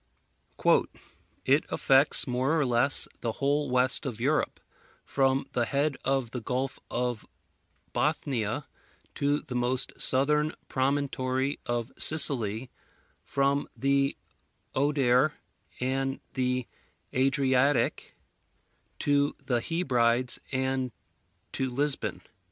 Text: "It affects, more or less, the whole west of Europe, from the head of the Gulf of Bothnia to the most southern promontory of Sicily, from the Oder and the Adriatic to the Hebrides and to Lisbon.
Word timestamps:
"It 1.45 1.63
affects, 1.69 2.25
more 2.25 2.59
or 2.59 2.65
less, 2.65 3.07
the 3.19 3.33
whole 3.33 3.69
west 3.69 4.03
of 4.03 4.19
Europe, 4.19 4.59
from 5.05 5.45
the 5.51 5.65
head 5.65 5.95
of 6.03 6.31
the 6.31 6.41
Gulf 6.41 6.79
of 6.89 7.23
Bothnia 7.93 8.65
to 9.13 9.41
the 9.41 9.53
most 9.53 10.01
southern 10.01 10.55
promontory 10.67 11.59
of 11.67 11.91
Sicily, 11.99 12.71
from 13.23 13.69
the 13.77 14.17
Oder 14.73 15.35
and 15.79 16.19
the 16.33 16.65
Adriatic 17.13 18.15
to 19.01 19.35
the 19.45 19.61
Hebrides 19.61 20.39
and 20.51 20.91
to 21.51 21.69
Lisbon. 21.69 22.21